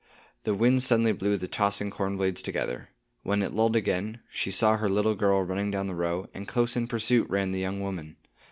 The 0.45 0.55
wind 0.55 0.81
suddenly 0.81 1.11
blew 1.13 1.37
the 1.37 1.47
tossing 1.47 1.91
corn 1.91 2.17
blades 2.17 2.41
together. 2.41 2.89
When 3.21 3.43
it 3.43 3.53
lulled 3.53 3.75
again, 3.75 4.21
she 4.31 4.49
saw 4.49 4.77
her 4.77 4.89
little 4.89 5.13
girl 5.13 5.43
running 5.43 5.69
down 5.69 5.85
the 5.85 5.93
row, 5.93 6.27
and 6.33 6.47
close 6.47 6.75
in 6.75 6.87
pursuit 6.87 7.29
ran 7.29 7.51
the 7.51 7.59
young 7.59 7.79
woman. 7.81 8.17